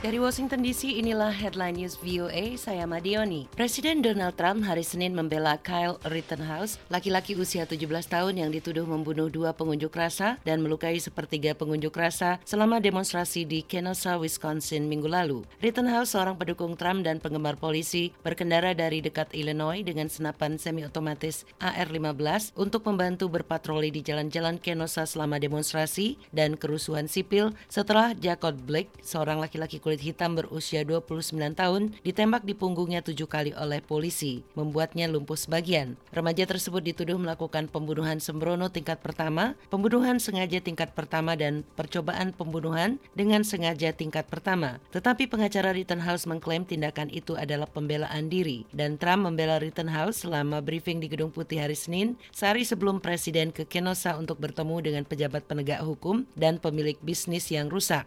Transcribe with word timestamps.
Dari 0.00 0.16
Washington 0.16 0.64
DC, 0.64 0.96
inilah 0.96 1.28
headline 1.28 1.76
news 1.76 2.00
VOA, 2.00 2.56
saya 2.56 2.88
Madioni. 2.88 3.44
Presiden 3.52 4.00
Donald 4.00 4.32
Trump 4.32 4.64
hari 4.64 4.80
Senin 4.80 5.12
membela 5.12 5.60
Kyle 5.60 6.00
Rittenhouse, 6.08 6.80
laki-laki 6.88 7.36
usia 7.36 7.68
17 7.68 7.84
tahun 8.08 8.40
yang 8.40 8.48
dituduh 8.48 8.88
membunuh 8.88 9.28
dua 9.28 9.52
pengunjuk 9.52 9.92
rasa 9.92 10.40
dan 10.40 10.64
melukai 10.64 10.96
sepertiga 10.96 11.52
pengunjuk 11.52 11.92
rasa 11.92 12.40
selama 12.48 12.80
demonstrasi 12.80 13.44
di 13.44 13.60
Kenosha, 13.60 14.16
Wisconsin 14.16 14.88
minggu 14.88 15.04
lalu. 15.04 15.44
Rittenhouse, 15.60 16.16
seorang 16.16 16.40
pendukung 16.40 16.80
Trump 16.80 17.04
dan 17.04 17.20
penggemar 17.20 17.60
polisi, 17.60 18.08
berkendara 18.24 18.72
dari 18.72 19.04
dekat 19.04 19.36
Illinois 19.36 19.84
dengan 19.84 20.08
senapan 20.08 20.56
semi-otomatis 20.56 21.44
AR-15 21.60 22.56
untuk 22.56 22.88
membantu 22.88 23.28
berpatroli 23.28 23.92
di 23.92 24.00
jalan-jalan 24.00 24.56
Kenosha 24.64 25.04
selama 25.04 25.36
demonstrasi 25.36 26.16
dan 26.32 26.56
kerusuhan 26.56 27.04
sipil 27.04 27.52
setelah 27.68 28.16
Jacob 28.16 28.56
Blake, 28.64 28.88
seorang 29.04 29.36
laki-laki 29.36 29.76
hitam 29.98 30.38
berusia 30.38 30.86
29 30.86 31.34
tahun 31.58 31.90
ditembak 32.06 32.46
di 32.46 32.54
punggungnya 32.54 33.02
tujuh 33.02 33.26
kali 33.26 33.50
oleh 33.58 33.82
polisi, 33.82 34.46
membuatnya 34.54 35.10
lumpuh 35.10 35.34
sebagian. 35.34 35.98
Remaja 36.14 36.46
tersebut 36.46 36.86
dituduh 36.86 37.18
melakukan 37.18 37.66
pembunuhan 37.66 38.22
sembrono 38.22 38.70
tingkat 38.70 39.02
pertama, 39.02 39.58
pembunuhan 39.66 40.22
sengaja 40.22 40.62
tingkat 40.62 40.94
pertama 40.94 41.34
dan 41.34 41.66
percobaan 41.74 42.30
pembunuhan 42.30 43.02
dengan 43.18 43.42
sengaja 43.42 43.90
tingkat 43.90 44.30
pertama. 44.30 44.78
Tetapi 44.94 45.26
pengacara 45.26 45.74
Rittenhouse 45.74 46.30
mengklaim 46.30 46.62
tindakan 46.62 47.10
itu 47.10 47.34
adalah 47.34 47.66
pembelaan 47.66 48.30
diri 48.30 48.68
dan 48.70 49.00
Trump 49.00 49.26
membela 49.26 49.56
Rittenhouse 49.56 50.22
selama 50.22 50.60
briefing 50.60 51.00
di 51.00 51.08
Gedung 51.08 51.32
Putih 51.32 51.64
hari 51.64 51.74
Senin 51.74 52.20
sehari 52.28 52.68
sebelum 52.68 53.00
presiden 53.00 53.48
ke 53.48 53.64
Kenosha 53.64 54.20
untuk 54.20 54.36
bertemu 54.36 54.76
dengan 54.84 55.04
pejabat 55.08 55.48
penegak 55.48 55.80
hukum 55.80 56.28
dan 56.36 56.60
pemilik 56.60 56.98
bisnis 57.00 57.48
yang 57.48 57.72
rusak. 57.72 58.04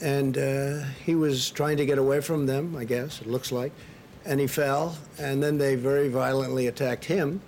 And 0.00 0.36
uh, 0.36 0.84
he 1.04 1.14
was 1.14 1.50
trying 1.50 1.76
to 1.76 1.86
get 1.86 1.98
away 1.98 2.20
from 2.20 2.46
them, 2.46 2.76
I 2.76 2.84
guess, 2.84 3.20
it 3.20 3.28
looks 3.28 3.52
like, 3.52 3.72
and 4.24 4.40
he 4.40 4.48
fell, 4.48 4.96
and 5.20 5.42
then 5.42 5.56
they 5.60 5.76
very 5.76 6.08
violently 6.08 6.66
attacked 6.66 7.04
him, 7.04 7.40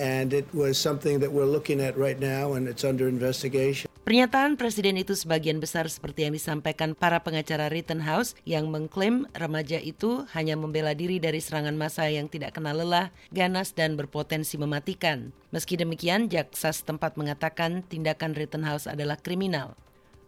and 0.00 0.32
it 0.32 0.48
was 0.52 0.76
something 0.76 1.20
that 1.20 1.30
we're 1.30 1.48
looking 1.48 1.80
at 1.80 1.96
right 1.96 2.18
now, 2.18 2.54
and 2.54 2.66
it's 2.66 2.84
under 2.84 3.08
investigation. 3.08 3.88
Pernyataan 4.04 4.60
presiden 4.60 5.00
itu 5.00 5.16
sebagian 5.16 5.64
besar 5.64 5.88
seperti 5.88 6.28
yang 6.28 6.36
disampaikan 6.36 6.92
para 6.92 7.24
pengacara 7.24 7.72
Rittenhouse 7.72 8.36
yang 8.44 8.68
mengklaim 8.68 9.24
remaja 9.32 9.80
itu 9.80 10.28
hanya 10.36 10.60
membela 10.60 10.92
diri 10.92 11.16
dari 11.16 11.40
serangan 11.40 11.72
massa 11.72 12.04
yang 12.12 12.28
tidak 12.28 12.52
kenal 12.52 12.76
lelah, 12.76 13.08
ganas, 13.32 13.72
dan 13.72 13.96
berpotensi 13.96 14.60
mematikan. 14.60 15.32
Meski 15.56 15.80
demikian, 15.80 16.28
jaksa 16.28 16.76
setempat 16.76 17.16
mengatakan 17.16 17.80
tindakan 17.88 18.36
Rittenhouse 18.36 18.84
adalah 18.84 19.16
kriminal. 19.16 19.72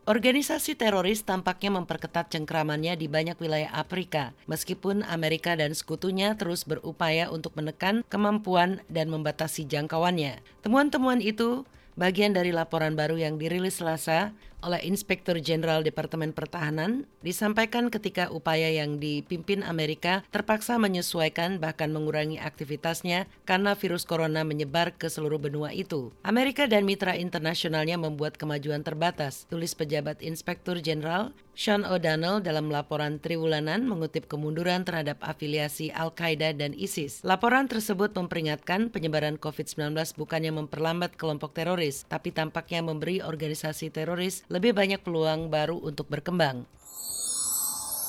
Organisasi 0.07 0.79
teroris 0.79 1.27
tampaknya 1.27 1.83
memperketat 1.83 2.31
cengkramannya 2.31 2.95
di 2.95 3.11
banyak 3.11 3.43
wilayah 3.43 3.75
Afrika, 3.75 4.39
meskipun 4.47 5.03
Amerika 5.03 5.59
dan 5.59 5.75
sekutunya 5.75 6.39
terus 6.39 6.63
berupaya 6.63 7.27
untuk 7.27 7.59
menekan 7.59 8.07
kemampuan 8.07 8.87
dan 8.87 9.11
membatasi 9.11 9.67
jangkauannya. 9.67 10.39
Temuan-temuan 10.63 11.19
itu 11.19 11.67
bagian 11.99 12.39
dari 12.39 12.55
laporan 12.55 12.95
baru 12.95 13.19
yang 13.19 13.35
dirilis 13.35 13.83
Selasa 13.83 14.31
oleh 14.65 14.81
Inspektur 14.87 15.37
Jenderal 15.43 15.85
Departemen 15.85 16.33
Pertahanan 16.33 17.05
disampaikan 17.21 17.93
ketika 17.93 18.33
upaya 18.33 18.73
yang 18.73 18.97
dipimpin 18.97 19.67
Amerika 19.67 20.25
terpaksa 20.33 20.81
menyesuaikan 20.81 21.59
bahkan 21.61 21.93
mengurangi 21.93 22.41
aktivitasnya 22.41 23.29
karena 23.45 23.77
virus 23.77 24.09
corona 24.09 24.47
menyebar 24.47 24.97
ke 24.97 25.13
seluruh 25.13 25.41
benua 25.43 25.75
itu. 25.75 26.15
Amerika 26.25 26.65
dan 26.65 26.89
mitra 26.89 27.19
internasionalnya 27.19 28.01
membuat 28.01 28.41
kemajuan 28.41 28.87
terbatas, 28.87 29.45
tulis 29.51 29.75
pejabat 29.75 30.25
Inspektur 30.25 30.81
Jenderal 30.81 31.37
Sean 31.57 31.89
O'Donnell 31.89 32.45
dalam 32.45 32.69
laporan 32.69 33.17
triwulanan 33.17 33.89
mengutip 33.89 34.29
kemunduran 34.29 34.85
terhadap 34.85 35.17
afiliasi 35.25 35.89
Al-Qaeda 35.89 36.53
dan 36.53 36.77
ISIS. 36.77 37.25
Laporan 37.25 37.65
tersebut 37.65 38.13
memperingatkan 38.13 38.93
penyebaran 38.93 39.41
COVID-19 39.41 39.97
bukannya 40.21 40.53
memperlambat 40.53 41.17
kelompok 41.17 41.57
teroris, 41.57 42.05
tapi 42.13 42.29
tampaknya 42.29 42.85
memberi 42.85 43.25
organisasi 43.25 43.89
teroris 43.89 44.45
lebih 44.47 44.73
banyak 44.77 45.03
peluang 45.03 45.51
baru 45.51 45.79
untuk 45.83 46.07
berkembang. 46.07 46.67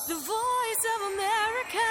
The 0.06 0.16
Voice 0.16 0.84
of 0.86 1.00
America. 1.12 1.88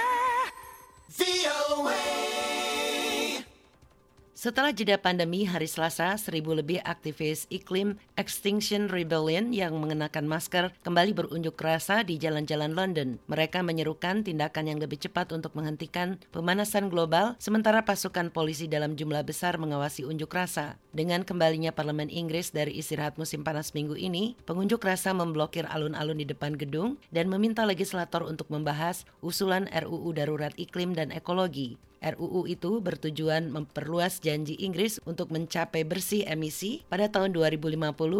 Setelah 4.37 4.69
jeda 4.69 5.01
pandemi 5.01 5.49
hari 5.49 5.65
Selasa, 5.65 6.13
seribu 6.13 6.53
lebih 6.53 6.77
aktivis 6.85 7.49
iklim 7.49 7.97
Extinction 8.21 8.85
Rebellion 8.85 9.49
yang 9.49 9.73
mengenakan 9.81 10.29
masker 10.29 10.77
kembali 10.85 11.17
berunjuk 11.17 11.57
rasa 11.57 12.05
di 12.05 12.21
jalan-jalan 12.21 12.77
London. 12.77 13.17
Mereka 13.25 13.65
menyerukan 13.65 14.21
tindakan 14.21 14.69
yang 14.69 14.77
lebih 14.77 15.01
cepat 15.01 15.33
untuk 15.33 15.57
menghentikan 15.57 16.21
pemanasan 16.29 16.93
global, 16.93 17.33
sementara 17.41 17.81
pasukan 17.81 18.29
polisi 18.29 18.69
dalam 18.69 18.93
jumlah 18.93 19.25
besar 19.25 19.57
mengawasi 19.57 20.05
unjuk 20.05 20.29
rasa. 20.29 20.77
Dengan 20.93 21.25
kembalinya 21.25 21.73
Parlemen 21.73 22.13
Inggris 22.13 22.53
dari 22.53 22.77
istirahat 22.77 23.17
musim 23.17 23.41
panas 23.41 23.73
minggu 23.73 23.97
ini, 23.97 24.37
pengunjuk 24.45 24.85
rasa 24.85 25.17
memblokir 25.17 25.65
alun-alun 25.65 26.21
di 26.21 26.29
depan 26.29 26.53
gedung 26.53 27.01
dan 27.09 27.25
meminta 27.25 27.65
legislator 27.65 28.21
untuk 28.21 28.53
membahas 28.53 29.01
usulan 29.25 29.65
RUU 29.73 30.13
Darurat 30.13 30.53
Iklim 30.61 30.93
dan 30.93 31.09
Ekologi. 31.09 31.81
RUU 32.02 32.46
itu 32.47 32.80
bertujuan 32.80 33.50
memperluas 33.50 34.22
janji 34.22 34.56
Inggris 34.62 35.02
untuk 35.03 35.34
mencapai 35.34 35.84
bersih 35.84 36.24
emisi 36.28 36.85
pada 36.88 37.09
tahun 37.09 37.34
2050 37.34 37.78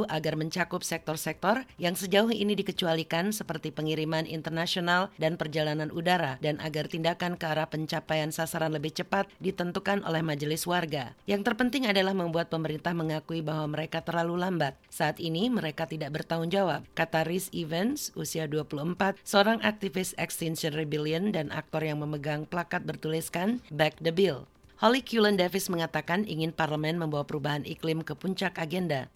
agar 0.10 0.34
mencakup 0.36 0.82
sektor-sektor 0.82 1.64
yang 1.78 1.94
sejauh 1.94 2.34
ini 2.34 2.58
dikecualikan 2.58 3.30
seperti 3.32 3.70
pengiriman 3.70 4.26
internasional 4.26 5.14
dan 5.22 5.38
perjalanan 5.38 5.94
udara 5.94 6.42
dan 6.42 6.58
agar 6.62 6.90
tindakan 6.90 7.38
ke 7.38 7.46
arah 7.46 7.70
pencapaian 7.70 8.34
sasaran 8.34 8.74
lebih 8.74 8.94
cepat 8.94 9.30
ditentukan 9.38 10.02
oleh 10.04 10.26
majelis 10.26 10.66
warga. 10.66 11.14
Yang 11.30 11.54
terpenting 11.54 11.86
adalah 11.86 12.18
membuat 12.18 12.50
pemerintah 12.50 12.92
mengakui 12.92 13.46
bahwa 13.46 13.78
mereka 13.78 14.02
terlalu 14.02 14.40
lambat. 14.42 14.74
Saat 14.90 15.22
ini 15.22 15.48
mereka 15.48 15.86
tidak 15.86 16.14
bertanggung 16.14 16.50
jawab, 16.50 16.82
kata 16.98 17.28
Rhys 17.28 17.54
Evans, 17.54 18.12
usia 18.18 18.50
24, 18.50 19.20
seorang 19.22 19.62
aktivis 19.62 20.18
Extinction 20.18 20.74
Rebellion 20.74 21.30
dan 21.30 21.54
aktor 21.54 21.86
yang 21.86 22.02
memegang 22.02 22.50
plakat 22.50 22.84
bertuliskan 22.88 23.62
Back 23.72 24.00
the 24.00 24.16
Bill. 24.16 24.48
Holly 24.78 25.02
Cullen 25.02 25.36
Davis 25.36 25.68
mengatakan 25.68 26.24
ingin 26.24 26.54
parlemen 26.54 27.02
membawa 27.02 27.26
perubahan 27.26 27.66
iklim 27.66 28.06
ke 28.06 28.14
puncak 28.14 28.56
agenda. 28.62 29.10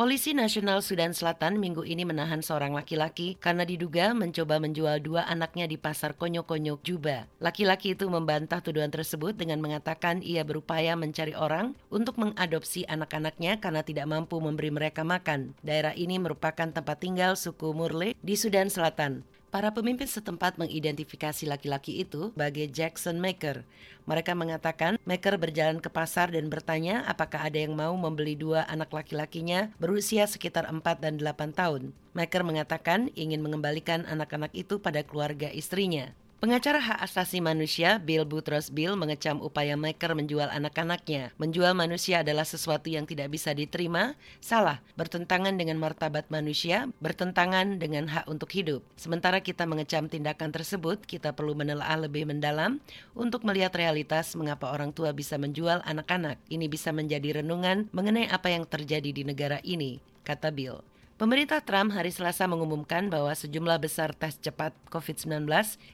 Polisi 0.00 0.32
Nasional 0.32 0.80
Sudan 0.80 1.12
Selatan 1.12 1.60
minggu 1.60 1.84
ini 1.84 2.08
menahan 2.08 2.40
seorang 2.40 2.72
laki-laki 2.72 3.36
karena 3.36 3.68
diduga 3.68 4.16
mencoba 4.16 4.56
menjual 4.56 4.96
dua 5.04 5.28
anaknya 5.28 5.68
di 5.68 5.76
pasar 5.76 6.16
konyok-konyok 6.16 6.80
Juba. 6.80 7.28
Laki-laki 7.36 7.92
itu 7.92 8.08
membantah 8.08 8.64
tuduhan 8.64 8.88
tersebut 8.88 9.36
dengan 9.36 9.60
mengatakan 9.60 10.24
ia 10.24 10.40
berupaya 10.40 10.96
mencari 10.96 11.36
orang 11.36 11.76
untuk 11.92 12.16
mengadopsi 12.16 12.88
anak-anaknya 12.88 13.60
karena 13.60 13.84
tidak 13.84 14.08
mampu 14.08 14.40
memberi 14.40 14.72
mereka 14.72 15.04
makan. 15.04 15.52
Daerah 15.60 15.92
ini 15.92 16.16
merupakan 16.16 16.72
tempat 16.72 16.96
tinggal 16.96 17.36
suku 17.36 17.76
Murle 17.76 18.16
di 18.24 18.40
Sudan 18.40 18.72
Selatan. 18.72 19.20
Para 19.50 19.74
pemimpin 19.74 20.06
setempat 20.06 20.62
mengidentifikasi 20.62 21.42
laki-laki 21.42 22.06
itu 22.06 22.30
sebagai 22.30 22.70
Jackson 22.70 23.18
Maker. 23.18 23.66
Mereka 24.06 24.38
mengatakan 24.38 24.94
Maker 25.02 25.42
berjalan 25.42 25.82
ke 25.82 25.90
pasar 25.90 26.30
dan 26.30 26.46
bertanya 26.46 27.02
apakah 27.10 27.42
ada 27.42 27.58
yang 27.58 27.74
mau 27.74 27.90
membeli 27.98 28.38
dua 28.38 28.62
anak 28.70 28.94
laki-lakinya 28.94 29.74
berusia 29.82 30.30
sekitar 30.30 30.70
4 30.70 31.02
dan 31.02 31.18
8 31.18 31.50
tahun. 31.50 31.90
Maker 32.14 32.46
mengatakan 32.46 33.10
ingin 33.18 33.42
mengembalikan 33.42 34.06
anak-anak 34.06 34.54
itu 34.54 34.78
pada 34.78 35.02
keluarga 35.02 35.50
istrinya. 35.50 36.14
Pengacara 36.40 36.80
hak 36.80 37.04
asasi 37.04 37.44
manusia 37.44 38.00
Bill 38.00 38.24
Butros 38.24 38.72
Bill 38.72 38.96
mengecam 38.96 39.44
upaya 39.44 39.76
Maker 39.76 40.16
menjual 40.16 40.48
anak-anaknya. 40.48 41.36
Menjual 41.36 41.76
manusia 41.76 42.24
adalah 42.24 42.48
sesuatu 42.48 42.88
yang 42.88 43.04
tidak 43.04 43.28
bisa 43.28 43.52
diterima, 43.52 44.16
salah, 44.40 44.80
bertentangan 44.96 45.60
dengan 45.60 45.76
martabat 45.76 46.32
manusia, 46.32 46.88
bertentangan 47.04 47.76
dengan 47.76 48.08
hak 48.08 48.24
untuk 48.24 48.48
hidup. 48.56 48.80
Sementara 48.96 49.44
kita 49.44 49.68
mengecam 49.68 50.08
tindakan 50.08 50.48
tersebut, 50.48 51.04
kita 51.04 51.36
perlu 51.36 51.52
menelaah 51.52 52.08
lebih 52.08 52.24
mendalam 52.24 52.80
untuk 53.12 53.44
melihat 53.44 53.76
realitas 53.76 54.32
mengapa 54.32 54.72
orang 54.72 54.96
tua 54.96 55.12
bisa 55.12 55.36
menjual 55.36 55.84
anak-anak. 55.84 56.40
Ini 56.48 56.72
bisa 56.72 56.88
menjadi 56.88 57.44
renungan 57.44 57.92
mengenai 57.92 58.32
apa 58.32 58.48
yang 58.48 58.64
terjadi 58.64 59.12
di 59.12 59.28
negara 59.28 59.60
ini, 59.60 60.00
kata 60.24 60.48
Bill. 60.48 60.89
Pemerintah 61.20 61.60
Trump 61.60 61.92
hari 61.92 62.08
Selasa 62.08 62.48
mengumumkan 62.48 63.12
bahwa 63.12 63.28
sejumlah 63.36 63.76
besar 63.76 64.16
tes 64.16 64.40
cepat 64.40 64.72
COVID-19 64.88 65.44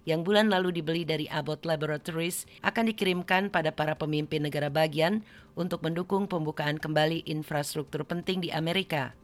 yang 0.07 0.23
bulan 0.23 0.47
lalu 0.47 0.79
dibeli 0.79 1.03
dari 1.03 1.27
Abbott 1.27 1.67
Laboratories 1.67 2.47
akan 2.63 2.95
dikirimkan 2.95 3.51
pada 3.51 3.75
para 3.75 3.99
pemimpin 3.99 4.47
negara 4.47 4.71
bagian 4.71 5.27
untuk 5.59 5.83
mendukung 5.83 6.31
pembukaan 6.31 6.79
kembali 6.79 7.27
infrastruktur 7.27 8.07
penting 8.07 8.39
di 8.39 8.55
Amerika. 8.55 9.19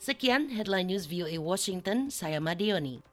Sekian 0.00 0.48
headline 0.56 0.88
news 0.88 1.04
VOA 1.04 1.36
Washington, 1.36 2.08
saya 2.08 2.40
Madioni. 2.40 3.04